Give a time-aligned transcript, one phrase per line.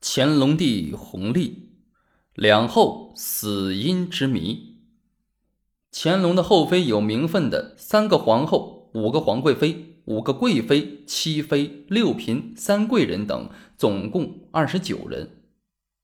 [0.00, 1.70] 乾隆帝弘历，
[2.34, 4.76] 两后死因之谜。
[5.92, 15.42] 乾隆的后妃有名分的三个皇后、五个皇贵妃、五个贵妃、七妃、六嫔、三贵人等，总共二十九人。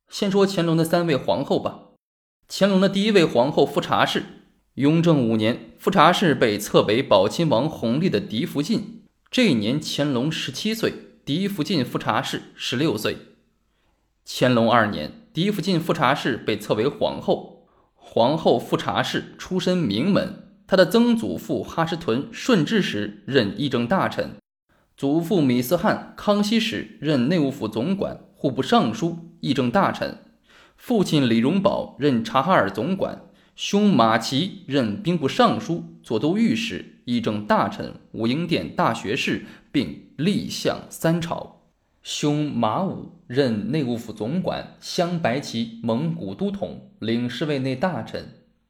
[0.08, 1.90] 先说乾隆的三位皇后吧。
[2.48, 4.24] 乾隆的第一位皇后富察氏，
[4.74, 9.04] 雍正五年，富察氏被册为宝亲王弘历的嫡福晋。
[9.30, 10.92] 这一年乾隆十七岁，
[11.24, 13.16] 嫡福晋富察氏十六岁。
[14.26, 17.66] 乾隆二年，嫡福晋富察氏被册为皇后。
[17.94, 24.36] 皇后富察氏出身名门，她的曾祖父哈什屯顺治时任议政大臣，
[24.96, 30.18] 祖父米斯汗康熙时任内务府总管、户部尚书、议政大臣，
[30.76, 41.63] 父亲李荣保任察哈尔总管，兄马齐任兵部尚书、左都御史、议政大臣、武英殿大学士，并立相三朝。
[42.04, 48.24] 兄马武任内务府总管，镶白旗蒙古都统，领侍卫内大臣；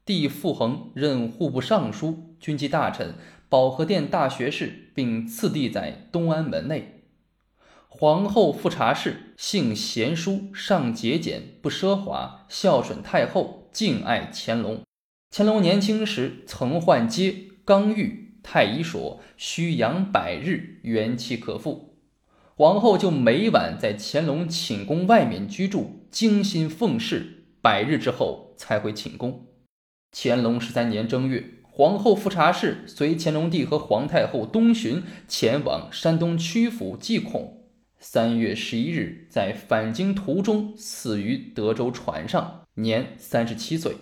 [0.05, 3.15] 弟傅恒任户部尚书、军机大臣，
[3.49, 7.01] 保和殿大学士，并次第在东安门内。
[7.89, 14.83] 皇后富察氏性贤淑，尚节俭，不奢华，孝顺太后，敬爱乾隆。
[15.33, 21.94] 乾隆年轻时曾患疖，刚愈，太医说需养百日，元气可复。
[22.57, 29.47] 皇后就每晚在乾隆寝宫外面居住，精心奉侍，百日之后才回寝宫。
[30.13, 37.65] 乾隆十三年正月，皇后富察氏随乾隆帝和皇太后东巡，前往山东曲阜祭孔。
[37.99, 43.97] 三月十一日，在返京途中死于德州船上，年三十七岁。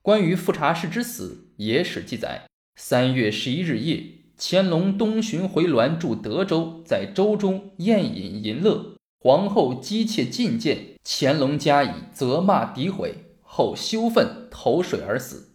[0.00, 4.23] 关于富察氏之死，野史记载：三月十一日夜。
[4.36, 15.50] 乾隆东巡回銮驻德州，在州中宴饮淫乐，皇后姬妾进谏，乾隆加以责骂诋毁，后羞愤投水而死。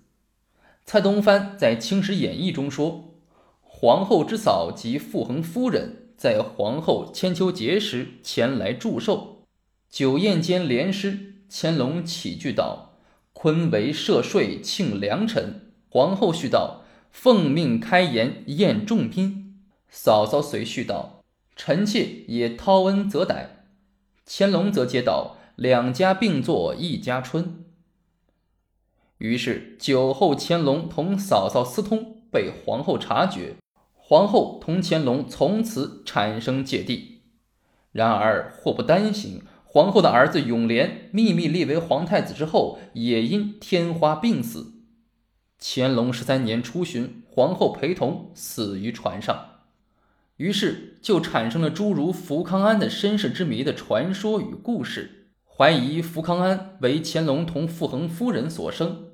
[0.85, 3.15] 蔡东藩在《清史演义》中说，
[3.61, 9.43] 皇后之嫂及傅恒夫人在皇后千秋节时前来祝寿，
[9.89, 12.93] 酒宴间连诗，乾隆起句道
[13.33, 16.85] ：“坤为赦税庆良辰。”皇后续道。
[17.09, 19.59] 奉命开筵宴众宾，
[19.89, 21.21] 嫂嫂随续道
[21.55, 23.47] ：“臣妾也掏恩泽歹。”
[24.25, 27.65] 乾隆则接道：“两家并作一家春。”
[29.17, 33.55] 于是酒后，乾隆同嫂嫂私通，被皇后察觉，
[33.95, 37.23] 皇后同乾隆从此产生芥蒂。
[37.91, 44.78] 然而祸不单行，皇后的儿子永琏秘密立为皇太子之后，也因天花病死。
[45.61, 49.59] 乾隆十三年初旬，皇后陪同死于船上，
[50.37, 59.07] 于是就产生了诸如福康安的身世之谜的传说与故事，怀疑福康安为乾隆同傅恒夫人所生。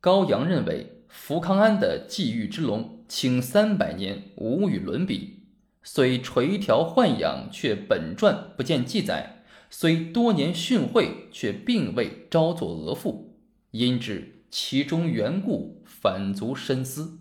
[0.00, 5.44] 高阳认为福康安的际遇之龙，请三百年无与伦比，
[5.84, 13.26] 虽垂髫豢养，却本传不见记载；虽多年训诲，却并未招作额驸，
[13.70, 14.37] 因之。
[14.50, 17.20] 其中缘故，反足深思。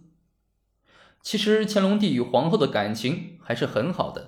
[1.22, 4.22] 其实乾隆帝与皇后的感情还是很好的。《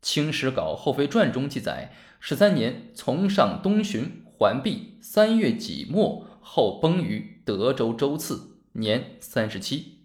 [0.00, 9.98] 清史稿后妃传》中记载，十三年从上东巡，还毕，三月己末，后崩于德州州刺，年三十七。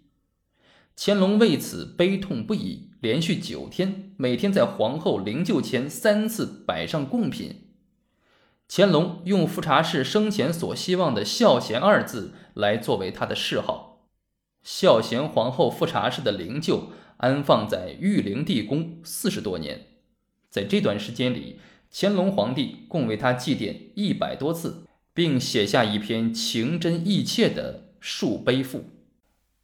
[0.95, 7.62] 乾隆为此悲痛不已，连续九天，每天在皇后灵柩前三次摆上贡品。
[8.75, 14.07] 乾隆用富察氏生前所希望的“孝贤”二字来作为他的谥号。
[14.63, 16.85] 孝贤皇后富察氏的灵柩
[17.17, 19.89] 安放在玉陵地宫四十多年，
[20.49, 21.59] 在这段时间里，
[21.91, 28.85] 乾隆皇帝共为他祭奠一百多次，并写下一篇情真意切的述碑赋：“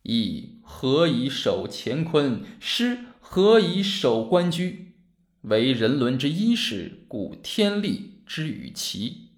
[0.03, 2.43] 以何以守乾坤？
[2.59, 4.93] 师何以守官居？
[5.41, 9.31] 为人伦之伊始，故天立。”之与齐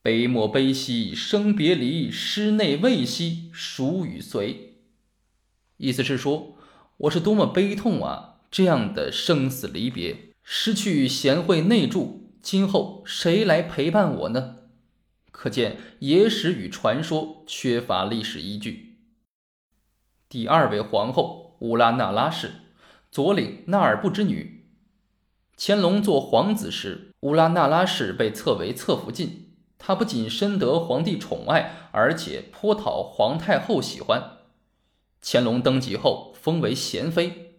[0.00, 4.78] 悲莫悲兮生别离，师内未兮孰与随？
[5.76, 6.56] 意思是说，
[6.96, 8.40] 我是多么悲痛啊！
[8.50, 14.60] 这样的生死离别，失去贤惠内助，今后谁来陪伴我呢？
[15.30, 18.96] 可见野史与传说缺乏历史依据。
[20.30, 22.50] 第二位皇后乌拉那拉氏，
[23.10, 24.64] 左领纳尔布之女。
[25.58, 29.54] 乾隆做皇子时，乌拉那拉氏被册为侧福晋。
[29.78, 34.38] 她不仅深得皇帝宠爱，而且颇讨皇太后喜欢。
[35.22, 37.54] 乾隆登基后，封为贤妃。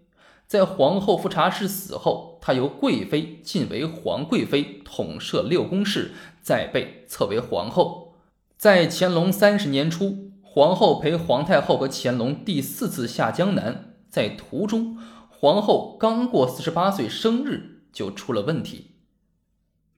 [0.45, 6.11] 在皇后富察氏死后，她由贵妃晋为皇贵妃，统摄六宫事，
[6.41, 8.15] 再被册为皇后。
[8.57, 14.97] 在乾隆三十年初，皇后陪皇太后和乾隆第四次下江南，在途中，
[15.29, 18.92] 皇后刚过四十八岁生日就出了问题。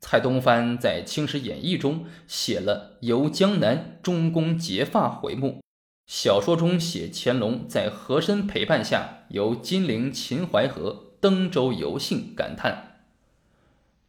[0.07, 5.63] 蔡东藩在《清史演义》中写了游江南中宫结发回目。
[6.05, 12.99] 小说中写乾隆在和珅陪伴下由金陵秦淮河登舟游幸，感叹：“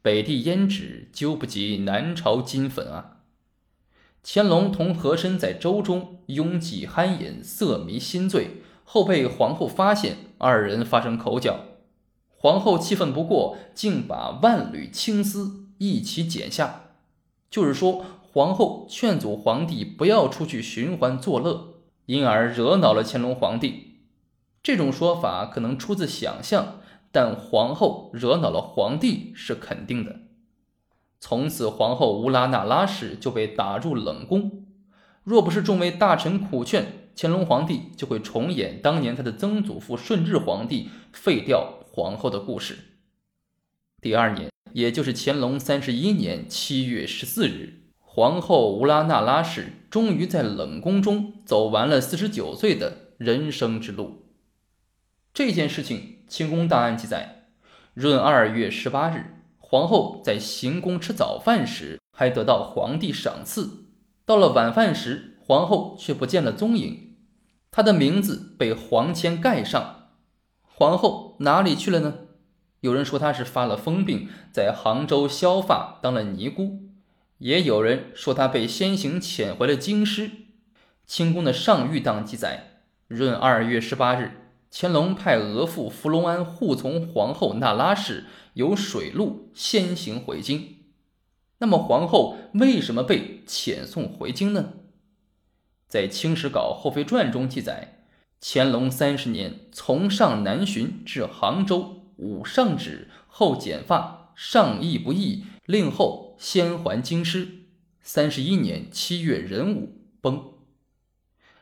[0.03, 3.23] 北地胭脂究不及南朝金粉啊！”
[4.23, 11.61] 乾隆同和珅在舟中拥挤酣饮，色迷心醉，后被皇后发现，二人发生口角。
[12.29, 16.91] 皇后气愤不过，竟把万缕青丝一起剪下，
[17.51, 21.75] 就是说，皇后劝阻皇帝不要出去寻欢作乐。
[22.07, 23.99] 因而惹恼了乾隆皇帝，
[24.63, 26.79] 这种说法可能出自想象，
[27.11, 30.21] 但皇后惹恼了皇帝是肯定的。
[31.19, 34.67] 从此，皇后乌拉那拉氏就被打入冷宫。
[35.25, 42.79] 若不是众位大臣苦劝，乾隆皇帝就会重演当年他的曾祖父顺治皇帝废掉皇后的故事。
[44.01, 47.83] 第二年，也就是乾隆三十一年七月十四日。
[47.99, 54.27] 皇后乌拉那拉氏终于在冷宫中走完了四十九岁的人生之路。
[55.35, 57.49] 这件事情，清宫档案记载：
[57.95, 63.85] 闰二月十八日，皇后在行宫吃早饭时，还得到皇帝赏赐。
[64.25, 67.17] 到了晚饭时，皇后却不见了踪影，
[67.71, 70.09] 她的名字被黄签盖上。
[70.63, 72.15] 皇后哪里去了呢？
[72.81, 76.83] 有人说他是发了疯病，在杭州削发当了尼姑。
[77.39, 80.31] 也有人说他被先行遣回了京师。
[81.07, 84.33] 清宫的上谕档记载：闰二月十八日，
[84.73, 88.25] 乾隆派额驸福隆安护从皇后那拉氏
[88.55, 90.77] 由水路先行回京。
[91.59, 94.75] 那么皇后为什么被遣送回京呢？
[95.89, 98.05] 在《清史稿后妃传》中记载：
[98.41, 106.27] 乾隆三十年，从上南巡至杭州，午上旨，后剪发，上意不义，令后。
[106.39, 107.49] 先还京师。
[108.03, 110.53] 三十一年七月壬午崩。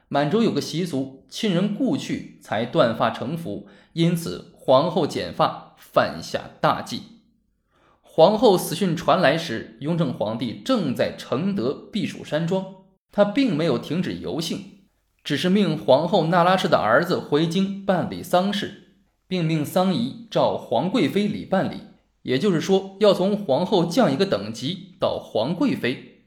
[0.08, 7.02] 满洲有个习俗，亲人故去才断发成服，因此皇后剪发犯下大忌。
[8.02, 12.64] 皇后死讯传来时，雍正皇帝正在承德避暑山庄，
[13.12, 14.86] 他并没有停止游幸，
[15.22, 18.83] 只是命皇后那拉氏的儿子回京办理丧事，
[19.34, 21.88] 并命丧仪照皇贵妃礼办理。
[22.22, 26.26] 也就是说，要从皇后降一个等级到皇贵妃。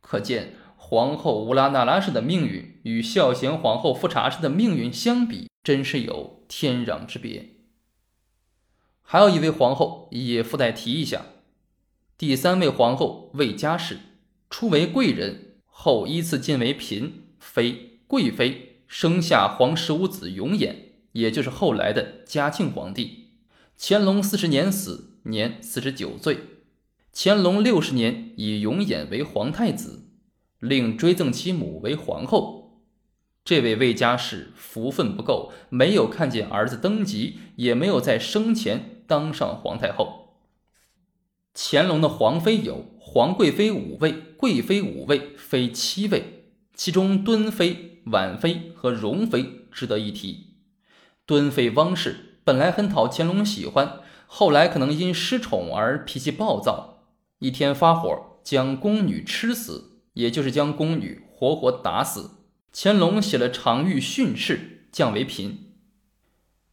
[0.00, 7.56] 可见，皇后乌拉那拉氏的命运与孝贤皇后富察氏的命运相比，真是有天壤之别。
[9.02, 11.22] 还有一位皇后也附带提一下：
[12.16, 13.98] 第三位皇后魏佳氏，
[14.48, 20.74] 初为贵人，后依次晋为嫔、妃、贵妃，生下皇十五子永琰，
[21.12, 23.30] 也就是后来的嘉庆皇帝。
[23.78, 26.38] 乾隆四十年死，年四十九岁。
[27.14, 30.08] 乾隆六十年以永琰为皇太子，
[30.60, 32.82] 令追赠其母为皇后。
[33.44, 40.34] 这位魏家氏福分不够，没有看见儿子登基，也没有在生前当上皇太后。
[41.54, 46.44] 乾隆的皇妃有皇贵妃五位，贵妃五位，妃七位，
[46.74, 50.47] 其中敦妃、婉妃和容妃值得一提。
[51.28, 52.38] 敦妃汪氏。
[52.42, 57.04] 本来很讨乾隆喜欢，后来可能因失宠而脾气暴躁，
[57.40, 62.30] 一天发火将宫女吃死，也就是将宫女活活打死。
[62.72, 65.74] 乾隆写了长谕训斥，降为嫔。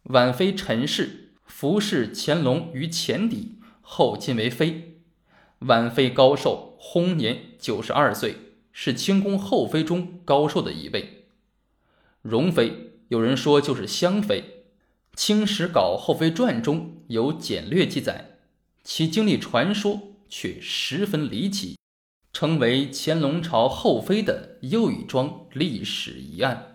[0.04, 5.02] 婉妃陈氏服侍乾隆于前邸，后晋为妃。
[5.60, 8.38] 婉妃高寿，薨年九十二岁，
[8.72, 11.26] 是清宫后妃中高寿的一位。
[12.22, 14.44] 容妃，有人说就是香妃。
[15.18, 18.40] 《清史稿后妃传》中有简略记载，
[18.84, 21.78] 其经历传说却十分离奇，
[22.34, 26.75] 成为乾隆朝后妃的又一桩历史疑案。